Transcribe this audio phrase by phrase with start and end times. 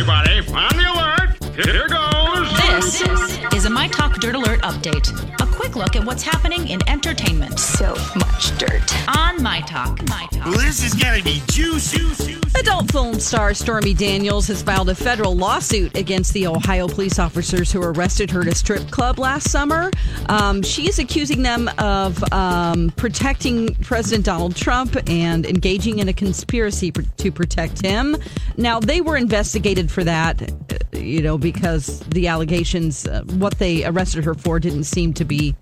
[0.00, 1.30] Everybody, on the alert.
[1.54, 2.48] Here goes.
[2.72, 5.39] This is a My Talk Dirt Alert update.
[5.80, 7.58] A quick look at what's happening in entertainment.
[7.58, 9.08] So much dirt.
[9.16, 10.06] On My Talk.
[10.08, 10.46] My Talk.
[10.46, 12.36] Well, this is gonna be juicy.
[12.58, 17.72] Adult film star Stormy Daniels has filed a federal lawsuit against the Ohio police officers
[17.72, 19.90] who arrested her at a strip club last summer.
[20.28, 26.12] Um, she is accusing them of um, protecting President Donald Trump and engaging in a
[26.12, 28.16] conspiracy pr- to protect him.
[28.58, 33.86] Now, they were investigated for that, uh, you know, because the allegations, uh, what they
[33.86, 35.54] arrested her for, didn't seem to be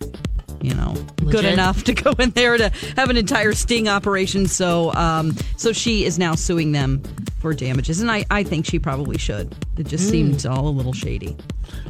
[0.61, 4.47] you know, good enough to go in there to have an entire sting operation.
[4.47, 7.03] So, um, so she is now suing them
[7.39, 9.55] for damages, and I, I think she probably should.
[9.77, 11.36] It just seemed all a little shady.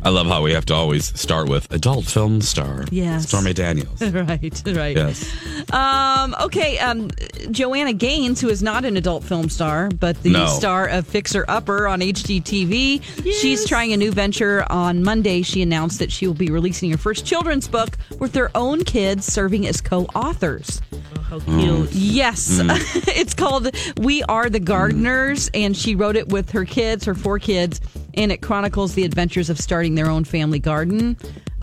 [0.02, 3.28] I love how we have to always start with adult film star Yes.
[3.28, 4.00] Stormy Daniels.
[4.12, 4.96] right, right.
[4.96, 5.72] yes.
[5.72, 7.10] Um, okay, um,
[7.50, 10.46] Joanna Gaines, who is not an adult film star, but the No.
[10.46, 13.02] star of Fixer Upper on HGTV,
[13.40, 14.64] she's trying a new venture.
[14.70, 18.50] On Monday, she announced that she will be releasing her first children's book with their
[18.56, 20.82] own kids serving as co-authors.
[21.28, 21.58] How cute.
[21.58, 21.88] Mm.
[21.92, 22.48] Yes.
[22.58, 22.70] Mm.
[23.08, 25.64] it's called We Are the Gardeners, mm.
[25.64, 27.82] and she wrote it with her kids, her four kids,
[28.14, 31.16] and it chronicles the adventures of starting their own family garden.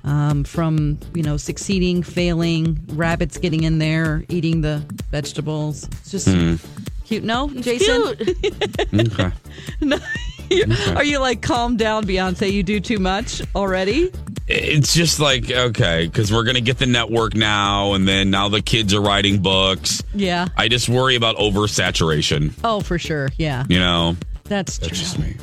[0.04, 5.86] Um, from you know succeeding, failing, rabbits getting in there, eating the vegetables.
[5.86, 6.60] It's just
[7.06, 7.24] cute.
[7.24, 8.16] No, Jason.
[8.16, 8.54] Cute.
[9.14, 9.32] Okay.
[10.96, 12.52] Are you like calm down, Beyonce?
[12.52, 14.12] You do too much already.
[14.48, 18.48] It's just like, okay, because we're going to get the network now, and then now
[18.50, 20.04] the kids are writing books.
[20.14, 20.50] Yeah.
[20.56, 22.54] I just worry about oversaturation.
[22.64, 23.30] Oh, for sure.
[23.38, 23.66] Yeah.
[23.70, 24.88] You know, That's true.
[24.90, 25.36] that's just me.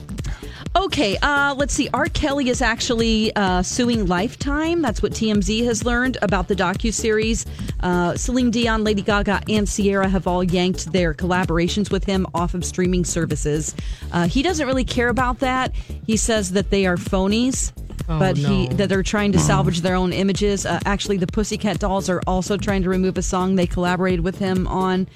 [0.74, 1.90] Okay, uh, let's see.
[1.92, 2.06] R.
[2.06, 4.80] Kelly is actually uh, suing Lifetime.
[4.80, 7.44] That's what TMZ has learned about the docu series.
[7.80, 12.54] Uh, Celine Dion, Lady Gaga, and Ciara have all yanked their collaborations with him off
[12.54, 13.74] of streaming services.
[14.12, 15.74] Uh, he doesn't really care about that.
[16.06, 17.72] He says that they are phonies.
[18.08, 18.76] but he no.
[18.76, 20.66] that they're trying to salvage their own images.
[20.66, 24.38] Uh, actually, the Pussycat Dolls are also trying to remove a song they collaborated with
[24.38, 25.06] him on.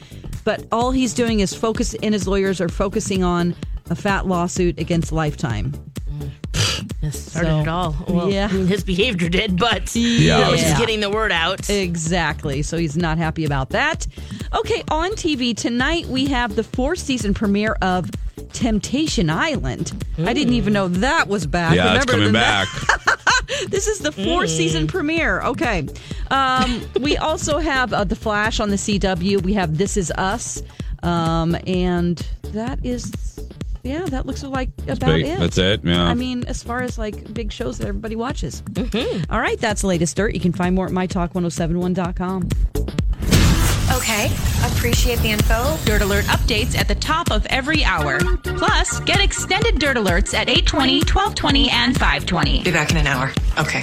[0.45, 3.57] But all he's doing is focus, and his lawyers are focusing on
[3.91, 5.73] a fat lawsuit against Lifetime.
[7.01, 7.97] This started So, it all.
[8.09, 8.49] Well, yeah.
[8.51, 10.71] I mean, his behavior did, but Yeah, at least Yeah.
[10.71, 11.69] he's getting the word out.
[11.71, 12.63] Exactly.
[12.63, 14.07] So he's not happy about that.
[14.55, 18.11] Okay, on TV tonight we have the fourth season premiere of
[18.53, 19.93] Temptation Island.
[20.19, 21.75] I didn't even know that was back.
[21.75, 22.69] Yeah, it's coming back.
[23.69, 25.41] This is the fourth season premiere.
[25.41, 25.87] Okay.
[26.31, 29.41] Um, we also have uh, The Flash on the CW.
[29.43, 30.63] We have This Is Us.
[31.05, 32.19] Um, and
[32.53, 33.13] that is,
[33.87, 35.39] yeah, that looks like about Big- it.
[35.39, 35.81] That's it.
[35.85, 36.03] Yeah.
[36.05, 38.63] I mean, as far as like big shows that everybody watches.
[38.63, 39.33] Mm-hmm.
[39.33, 40.35] All right, that's the latest dirt.
[40.35, 42.49] You can find more at mytalk1071.com.
[43.95, 44.27] Okay,
[44.65, 45.77] appreciate the info.
[45.85, 48.19] Dirt Alert updates at the top of every hour.
[48.43, 52.63] Plus, get extended Dirt Alerts at 820, 1220, and 520.
[52.65, 53.33] Be back in an hour.
[53.59, 53.75] Okay.